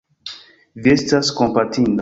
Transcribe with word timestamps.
Vi 0.87 0.95
estas 0.95 1.33
kompatinda. 1.43 1.89